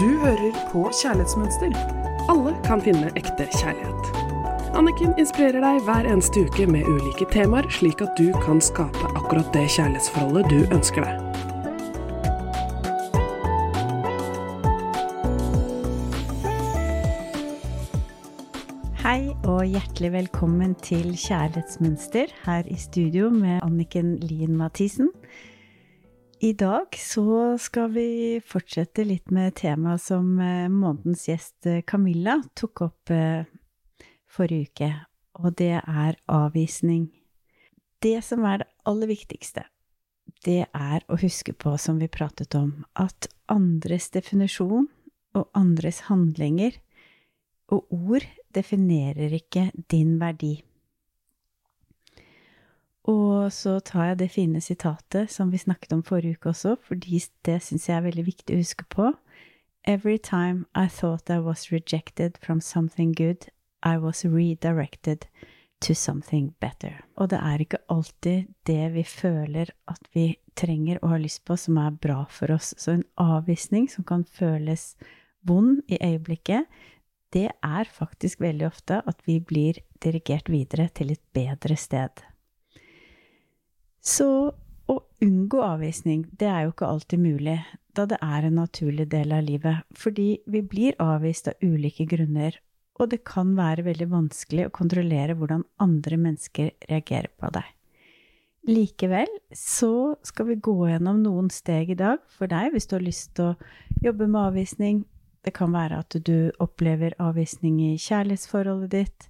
[0.00, 1.74] Du hører på Kjærlighetsmønster.
[2.32, 4.06] Alle kan finne ekte kjærlighet.
[4.72, 9.50] Anniken inspirerer deg hver eneste uke med ulike temaer, slik at du kan skape akkurat
[9.52, 11.20] det kjærlighetsforholdet du ønsker deg.
[19.04, 25.12] Hei og hjertelig velkommen til Kjærlighetsmønster her i studio med Anniken Lien Mathisen.
[26.42, 32.38] I dag så skal vi fortsette litt med temaet som eh, månedens gjest eh, Camilla
[32.56, 33.44] tok opp eh,
[34.24, 34.88] forrige uke,
[35.36, 37.10] og det er avvisning.
[38.00, 39.66] Det som er det aller viktigste,
[40.48, 44.88] det er å huske på, som vi pratet om, at andres definisjon
[45.36, 46.80] og andres handlinger
[47.68, 48.24] og ord
[48.56, 50.56] definerer ikke din verdi.
[53.08, 57.22] Og så tar jeg det fine sitatet som vi snakket om forrige uke også, fordi
[57.48, 59.12] det syns jeg er veldig viktig å huske på.
[59.88, 63.48] Every time I thought I was rejected from something good,
[63.82, 65.24] I was redirected
[65.80, 67.00] to something better.
[67.16, 71.56] Og det er ikke alltid det vi føler at vi trenger og har lyst på,
[71.56, 72.74] som er bra for oss.
[72.76, 74.94] Så en avvisning som kan føles
[75.48, 76.68] vond i øyeblikket,
[77.32, 82.20] det er faktisk veldig ofte at vi blir dirigert videre til et bedre sted.
[84.00, 84.28] Så
[84.90, 87.58] å unngå avvisning, det er jo ikke alltid mulig,
[87.94, 92.56] da det er en naturlig del av livet, fordi vi blir avvist av ulike grunner,
[93.00, 97.68] og det kan være veldig vanskelig å kontrollere hvordan andre mennesker reagerer på deg.
[98.68, 103.06] Likevel så skal vi gå gjennom noen steg i dag for deg hvis du har
[103.06, 105.04] lyst til å jobbe med avvisning,
[105.40, 109.28] det kan være at du opplever avvisning i kjærlighetsforholdet ditt.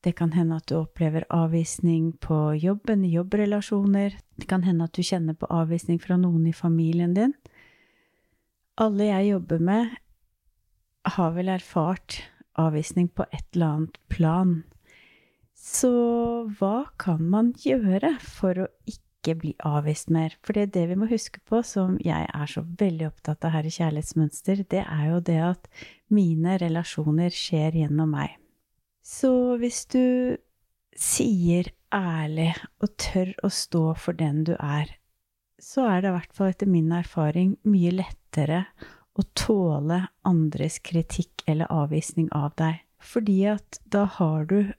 [0.00, 4.16] Det kan hende at du opplever avvisning på jobben, i jobbrelasjoner.
[4.40, 7.34] Det kan hende at du kjenner på avvisning fra noen i familien din.
[8.80, 9.92] Alle jeg jobber med,
[11.04, 12.22] har vel erfart
[12.60, 14.56] avvisning på et eller annet plan.
[15.52, 15.92] Så
[16.56, 20.32] hva kan man gjøre for å ikke bli avvist mer.
[20.40, 23.52] For det er det vi må huske på, som jeg er så veldig opptatt av
[23.58, 25.68] her i Kjærlighetsmønster, det er jo det at
[26.08, 28.39] mine relasjoner skjer gjennom meg.
[29.02, 30.36] Så hvis du
[30.96, 32.52] sier ærlig
[32.82, 34.92] og tør å stå for den du er,
[35.60, 38.64] så er det i hvert fall etter min erfaring mye lettere
[39.18, 42.80] å tåle andres kritikk eller avvisning av deg.
[43.00, 44.72] Fordi at da har du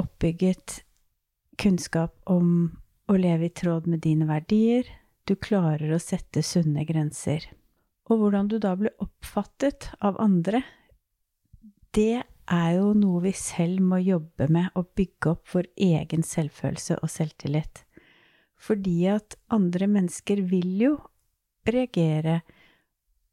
[0.00, 0.82] oppbygget
[1.60, 2.72] kunnskap om
[3.12, 4.86] å leve i tråd med dine verdier,
[5.28, 7.44] du klarer å sette sunne grenser.
[8.10, 10.62] Og hvordan du da blir oppfattet av andre,
[11.94, 16.98] det er jo noe vi selv må jobbe med å bygge opp vår egen selvfølelse
[17.02, 17.84] og selvtillit.
[18.62, 20.92] Fordi at andre mennesker vil jo
[21.68, 22.40] reagere,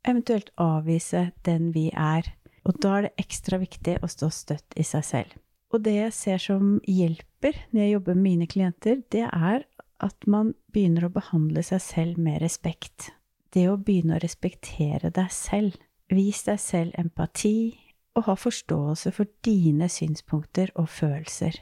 [0.05, 2.33] eventuelt avvise den vi er,
[2.65, 5.35] og da er det ekstra viktig å stå støtt i seg selv.
[5.73, 9.65] Og det jeg ser som hjelper når jeg jobber med mine klienter, det er
[9.99, 13.11] at man begynner å behandle seg selv med respekt.
[13.53, 15.77] Det å begynne å respektere deg selv.
[16.09, 17.77] Vis deg selv empati,
[18.19, 21.56] og ha forståelse for dine synspunkter og følelser.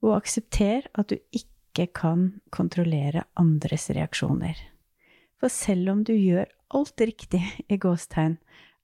[0.00, 4.56] Og aksepter at du ikke kan kontrollere andres reaksjoner.
[5.40, 8.38] For selv om du gjør alt riktig i gåstegn,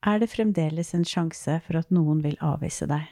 [0.06, 3.08] er det fremdeles en sjanse for at noen vil avvise deg.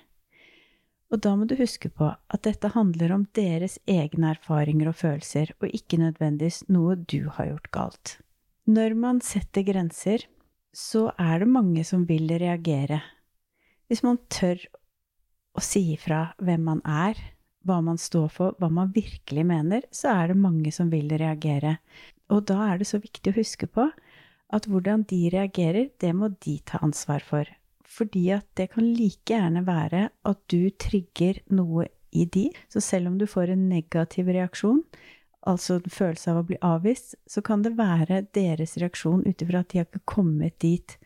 [1.13, 5.53] Og da må du huske på at dette handler om deres egne erfaringer og følelser,
[5.61, 8.15] og ikke nødvendigvis noe du har gjort galt.
[8.67, 10.25] Når man setter grenser,
[10.75, 13.03] så er det mange som vil reagere.
[13.94, 14.59] Hvis man tør
[15.55, 17.15] å si ifra hvem man er,
[17.62, 21.77] hva man står for, hva man virkelig mener, så er det mange som vil reagere.
[22.34, 23.84] Og da er det så viktig å huske på
[24.50, 27.47] at hvordan de reagerer, det må de ta ansvar for
[27.94, 32.49] fordi at det kan like gjerne være at du trigger noe i de.
[32.66, 34.81] Så selv om du får en negativ reaksjon,
[35.47, 39.62] altså en følelse av å bli avvist, så kan det være deres reaksjon ut ifra
[39.62, 40.97] at de har ikke kommet dit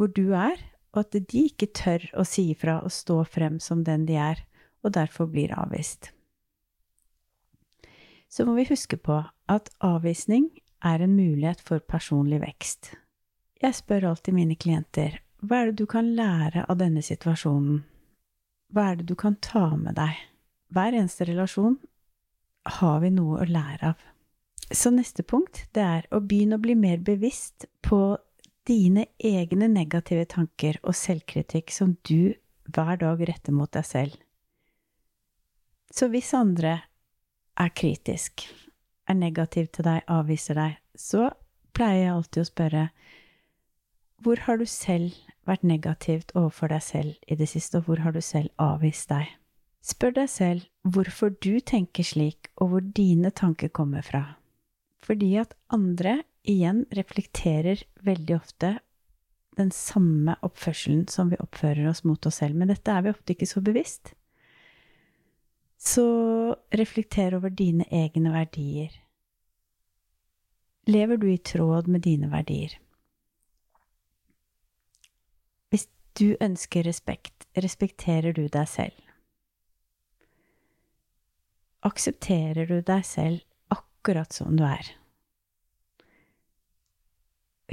[0.00, 0.56] hvor du er,
[0.96, 4.40] og at de ikke tør å si ifra og stå frem som den de er,
[4.80, 6.10] og derfor blir avvist.
[8.32, 9.20] Så må vi huske på
[9.52, 10.48] at avvisning
[10.84, 12.94] er en mulighet for personlig vekst.
[13.62, 17.82] Jeg spør alltid mine klienter hva er det du kan lære av denne situasjonen?
[18.72, 20.16] Hva er det du kan ta med deg?
[20.72, 21.76] Hver eneste relasjon
[22.80, 24.00] har vi noe å lære av.
[24.72, 28.16] Så neste punkt, det er å begynne å bli mer bevisst på
[28.66, 32.34] dine egne negative tanker og selvkritikk som du
[32.66, 34.16] hver dag retter mot deg selv.
[35.94, 36.80] Så hvis andre
[37.56, 38.42] er kritisk,
[39.06, 41.30] er negativ til deg, avviser deg, så
[41.76, 42.84] pleier jeg alltid å spørre
[44.24, 45.14] hvor har du selv
[45.46, 49.28] vært negativt overfor deg selv i det siste, og hvor har du selv avvist deg?
[49.86, 54.24] Spør deg selv hvorfor du tenker slik, og hvor dine tanker kommer fra.
[55.04, 58.76] Fordi at andre igjen reflekterer veldig ofte
[59.56, 63.34] den samme oppførselen som vi oppfører oss mot oss selv, men dette er vi ofte
[63.34, 64.12] ikke så bevisst.
[65.80, 66.06] Så
[66.76, 68.92] reflekter over dine egne verdier.
[70.86, 72.76] Lever du i tråd med dine verdier?
[75.72, 75.88] Hvis
[76.20, 79.06] du ønsker respekt, respekterer du deg selv?
[81.86, 84.94] aksepterer du deg selv akkurat som du er.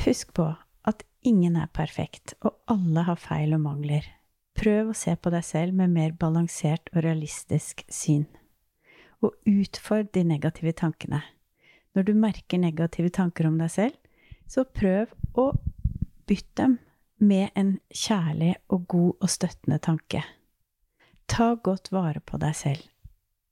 [0.02, 0.48] Husk på
[0.84, 4.08] at ingen er perfekt, og alle har feil og mangler.
[4.58, 8.26] Prøv å se på deg selv med mer balansert og realistisk syn.
[9.24, 11.22] Og utfordr de negative tankene.
[11.94, 14.00] Når du merker negative tanker om deg selv,
[14.50, 15.52] så prøv å
[16.28, 16.80] bytte dem
[17.24, 20.24] med en kjærlig og god og støttende tanke.
[21.30, 22.90] Ta godt vare på deg selv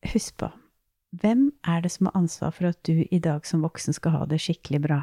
[0.10, 0.50] husk på,
[1.22, 4.26] hvem er det som har ansvar for at du i dag som voksen skal ha
[4.26, 5.02] det skikkelig bra?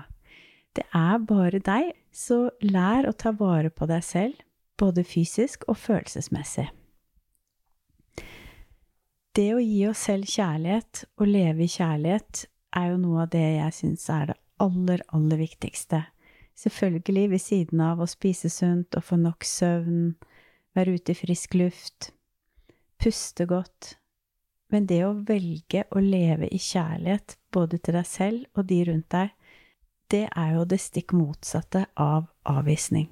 [0.76, 4.42] Det er bare deg, så lær å ta vare på deg selv,
[4.78, 6.68] både fysisk og følelsesmessig.
[9.38, 12.44] Det å gi oss selv kjærlighet og leve i kjærlighet
[12.78, 16.02] er jo noe av det jeg syns er det aller, aller viktigste.
[16.58, 20.16] Selvfølgelig ved siden av å spise sunt og få nok søvn,
[20.74, 22.10] være ute i frisk luft,
[22.98, 23.94] puste godt,
[24.74, 29.08] men det å velge å leve i kjærlighet både til deg selv og de rundt
[29.14, 29.30] deg,
[30.12, 33.08] det er jo det stikk motsatte av avvisning.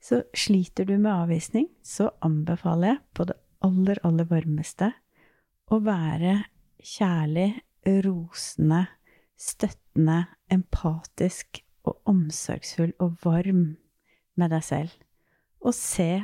[0.00, 4.92] Så sliter du med avvisning, så anbefaler jeg på det aller, aller varmeste
[5.68, 6.36] å være
[6.78, 7.50] kjærlig,
[8.04, 8.84] rosende,
[9.38, 10.22] støttende,
[10.52, 13.64] empatisk og omsorgsfull og varm
[14.38, 14.94] med deg selv.
[15.64, 16.22] Og se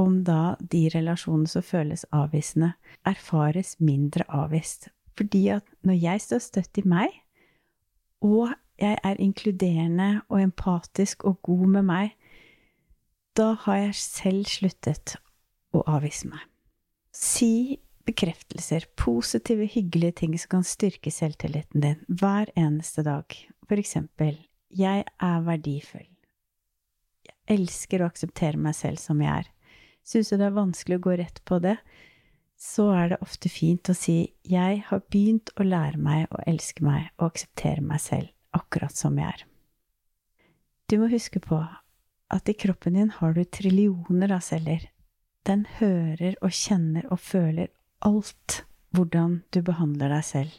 [0.00, 2.72] om da de relasjonene som føles avvisende,
[3.06, 4.88] erfares mindre avvist.
[5.18, 7.12] Fordi at når jeg står støtt i meg,
[8.22, 12.14] og jeg er inkluderende og empatisk og god med meg,
[13.36, 15.16] da har jeg selv sluttet
[15.72, 16.42] å avvise meg.
[17.12, 23.36] Si bekreftelser, positive, hyggelige ting som kan styrke selvtilliten din hver eneste dag.
[23.68, 24.36] For eksempel,
[24.68, 26.08] jeg er verdifull.
[27.22, 29.50] Jeg elsker å akseptere meg selv som jeg er.
[30.02, 31.76] Syns du det er vanskelig å gå rett på det,
[32.58, 36.84] så er det ofte fint å si 'Jeg har begynt å lære meg å elske
[36.84, 39.44] meg og akseptere meg selv akkurat som jeg er'.
[40.88, 41.60] Du må huske på
[42.30, 44.88] at i kroppen din har du trillioner av celler.
[45.46, 47.68] Den hører og kjenner og føler
[48.00, 50.58] alt hvordan du behandler deg selv.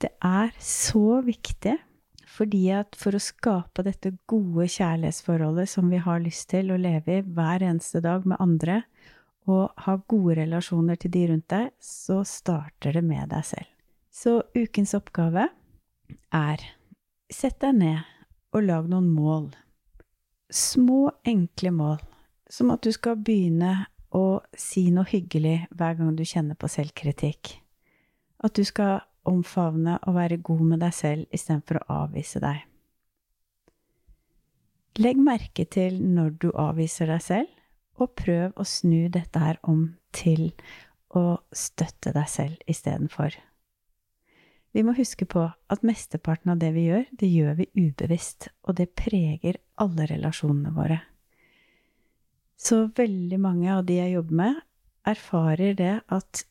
[0.00, 1.78] Det er så viktig
[2.32, 7.18] fordi at for å skape dette gode kjærlighetsforholdet som vi har lyst til å leve
[7.18, 8.82] i hver eneste dag med andre,
[9.50, 13.68] og ha gode relasjoner til de rundt deg, så starter det med deg selv.
[14.12, 15.48] Så ukens oppgave
[16.32, 16.64] er
[17.34, 18.08] sett deg ned
[18.52, 19.48] og lag noen mål.
[20.52, 22.02] Små, enkle mål,
[22.52, 27.54] som at du skal begynne å si noe hyggelig hver gang du kjenner på selvkritikk.
[28.44, 32.60] At du skal omfavne og være god med deg selv istedenfor å avvise deg.
[35.00, 37.48] Legg merke til når du avviser deg selv,
[37.96, 40.50] og prøv å snu dette her om til
[41.16, 43.36] å støtte deg selv istedenfor.
[44.72, 48.78] Vi må huske på at mesteparten av det vi gjør, det gjør vi ubevisst, og
[48.80, 51.02] det preger alle relasjonene våre.
[52.56, 54.58] Så veldig mange av de jeg jobber med,
[55.08, 56.44] erfarer det at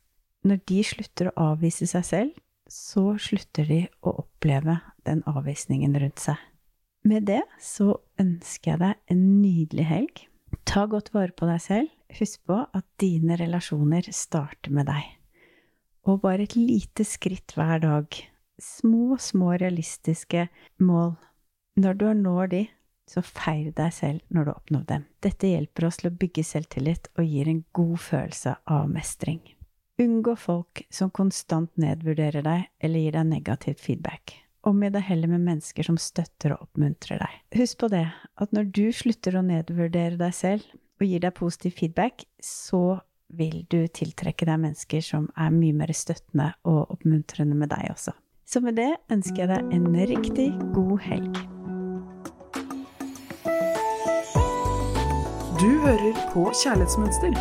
[0.45, 2.39] når de slutter å avvise seg selv,
[2.71, 6.39] så slutter de å oppleve den avvisningen rundt seg.
[7.07, 10.21] Med det så ønsker jeg deg en nydelig helg.
[10.69, 11.89] Ta godt vare på deg selv.
[12.19, 15.07] Husk på at dine relasjoner starter med deg.
[16.09, 18.21] Og bare et lite skritt hver dag.
[18.61, 20.47] Små, små realistiske
[20.81, 21.15] mål.
[21.81, 22.61] Når du når de,
[23.09, 25.07] så feir deg selv når du oppnår dem.
[25.23, 29.41] Dette hjelper oss til å bygge selvtillit og gir en god følelse av mestring.
[30.01, 34.37] Unngå folk som konstant nedvurderer deg eller gir deg negativ feedback.
[34.65, 37.37] Omgi deg heller med mennesker som støtter og oppmuntrer deg.
[37.57, 40.65] Husk på det, at når du slutter å nedvurdere deg selv
[41.01, 43.01] og gir deg positiv feedback, så
[43.37, 48.13] vil du tiltrekke deg mennesker som er mye mer støttende og oppmuntrende med deg også.
[48.45, 51.41] Så med det ønsker jeg deg en riktig god helg.
[55.61, 57.37] Du hører på Kjærlighetsmønster.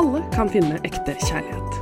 [0.00, 1.78] Alle kan finne ekte kjærlighet.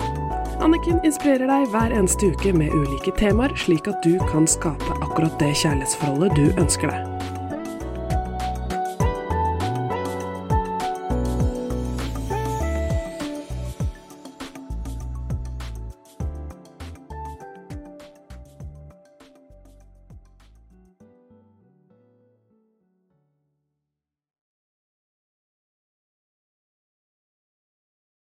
[0.65, 5.37] Anniken inspirerer deg hver eneste uke med ulike temaer, slik at du kan skape akkurat
[5.41, 7.16] det kjærlighetsforholdet du ønsker deg.